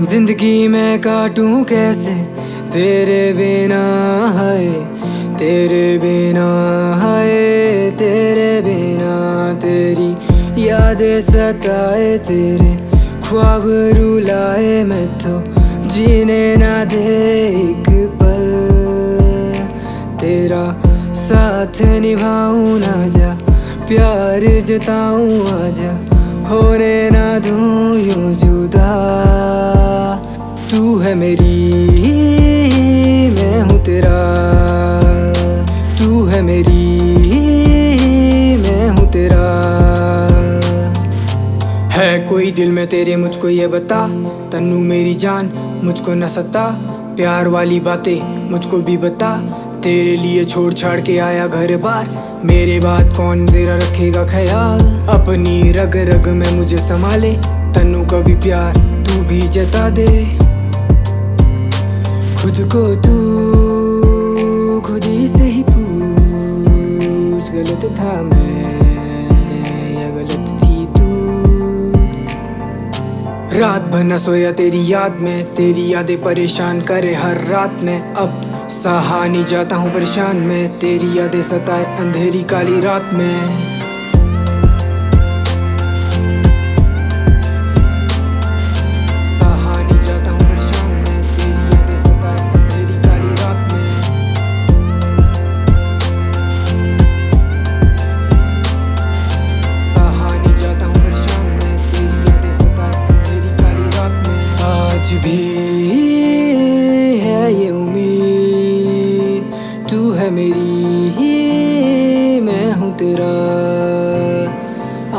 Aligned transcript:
ज़िंदगी 0.00 0.68
में 0.68 1.00
काटूं 1.00 1.62
कैसे? 1.64 2.12
तेरे 2.72 3.32
बिना 3.32 3.82
है, 4.36 4.68
तेरे 5.34 5.86
बिना 5.98 6.50
है, 7.02 7.90
तेरे 7.90 8.50
बिना 8.60 9.16
तेरी 9.54 10.10
यादें 10.66 11.20
सताए 11.20 12.16
तेरे, 12.18 12.70
ख्वाब 13.26 13.64
रुलाए 13.96 14.84
मैं 14.84 15.06
तो 15.18 15.34
जीने 15.88 16.44
ना 16.56 16.84
दे 16.84 17.04
एक 17.58 17.90
पल। 18.22 18.46
तेरा 20.20 20.64
साथ 21.18 21.82
निभाऊं 22.00 22.78
ना 22.78 22.96
जा, 23.08 23.34
प्यार 23.88 24.46
जताऊं 24.62 25.40
आजा, 25.58 25.92
होने 26.48 26.96
ना 27.10 27.28
दूँ 27.38 27.77
है 31.08 31.14
मेरी, 31.14 31.70
मैं 33.30 33.60
हूँ 33.62 33.84
तेरा। 33.84 34.16
तू 35.98 36.24
है 36.24 36.42
मेरी, 36.42 36.96
मैं 38.56 38.88
हूँ 38.88 39.12
तेरा। 39.12 39.44
है 41.92 42.18
कोई 42.18 42.50
दिल 42.50 42.70
में 42.70 42.86
तेरे 42.86 43.16
मुझको 43.16 43.48
ये 43.48 43.66
बता, 43.66 44.08
तन्नू 44.52 44.78
मेरी 44.78 45.14
जान 45.14 45.50
मुझको 45.84 46.14
न 46.14 46.26
सता। 46.26 46.66
प्यार 47.16 47.48
वाली 47.48 47.80
बातें 47.80 48.50
मुझको 48.50 48.78
भी 48.78 48.96
बता, 48.96 49.36
तेरे 49.84 50.16
लिए 50.16 50.44
छोड़ 50.44 50.72
छाड़ 50.74 51.00
के 51.00 51.18
आया 51.18 51.46
घर 51.46 51.76
बार। 51.76 52.10
मेरे 52.44 52.78
बात 52.78 53.16
कौन 53.16 53.46
तेरा 53.46 53.76
रखेगा 53.76 54.26
ख्याल? 54.26 54.80
अपनी 55.08 55.72
रग 55.72 55.96
रग 55.96 56.28
में 56.28 56.50
मुझे 56.52 56.76
संभाले 56.76 57.32
तनु 57.74 58.04
का 58.04 58.20
भी 58.20 58.34
प्यार 58.34 58.76
तू 59.08 59.22
भी 59.22 59.40
जता 59.40 59.88
दे। 59.90 60.47
खुद 62.38 62.58
को 62.74 62.80
तू 62.96 64.80
खुद 64.80 65.04
ही 65.04 65.28
से 65.28 65.44
ही 65.44 65.62
पूछ। 65.62 67.50
गलत 67.50 67.84
था 67.98 68.12
मैं, 68.22 68.72
या 69.94 70.08
गलत 70.10 70.46
थी 70.60 70.86
तू? 70.86 71.08
रात 73.58 73.82
भर 73.82 74.04
न 74.04 74.18
सोया 74.18 74.52
तेरी 74.52 74.92
याद 74.92 75.18
में, 75.20 75.54
तेरी 75.54 75.92
यादें 75.92 76.22
परेशान 76.22 76.80
करे 76.80 77.14
हर 77.14 77.44
रात 77.46 77.80
में। 77.82 78.14
अब 78.14 78.68
सहा 78.70 79.26
नहीं 79.26 79.44
जाता 79.44 79.76
हूँ 79.76 79.90
परेशान 79.94 80.36
में, 80.36 80.78
तेरी 80.78 81.18
यादें 81.18 81.42
सताए 81.42 81.84
अंधेरी 81.98 82.42
काली 82.42 82.80
रात 82.80 83.10
में। 83.14 83.77
तेरा 112.98 113.34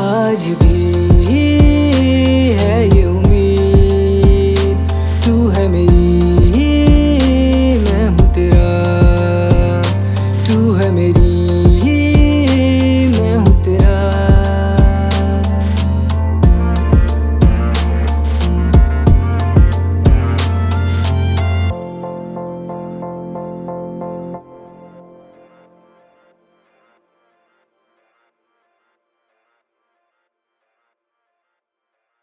आज 0.00 0.44
भी 0.62 0.79